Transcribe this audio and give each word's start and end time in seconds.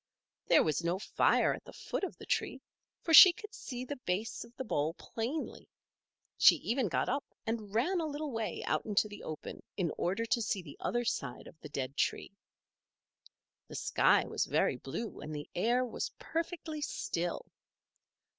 There 0.47 0.63
was 0.63 0.83
no 0.83 0.97
fire 0.97 1.53
at 1.53 1.63
the 1.63 1.71
foot 1.73 2.03
of 2.03 2.17
the 2.17 2.25
tree, 2.25 2.59
for 3.03 3.13
she 3.13 3.31
could 3.31 3.53
see 3.53 3.85
the 3.85 3.97
base 4.07 4.43
of 4.43 4.55
the 4.57 4.63
bole 4.63 4.95
plainly. 4.95 5.69
She 6.39 6.55
even 6.55 6.87
got 6.87 7.07
up 7.07 7.23
and 7.45 7.71
ran 7.75 7.99
a 7.99 8.07
little 8.07 8.31
way 8.31 8.63
out 8.63 8.83
into 8.83 9.07
the 9.07 9.21
open 9.21 9.61
in 9.77 9.91
order 9.99 10.25
to 10.25 10.41
see 10.41 10.63
the 10.63 10.77
other 10.79 11.05
side 11.05 11.45
of 11.45 11.59
the 11.59 11.69
dead 11.69 11.95
tree. 11.97 12.31
The 13.67 13.75
sky 13.75 14.25
was 14.25 14.45
very 14.45 14.77
blue, 14.77 15.19
and 15.19 15.35
the 15.35 15.47
air 15.53 15.85
was 15.85 16.09
perfectly 16.17 16.81
still. 16.81 17.45